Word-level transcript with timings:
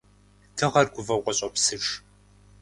Дыгъэр 0.55 0.87
гуфӀэу 0.93 1.21
къыщӀопсыж. 1.25 1.85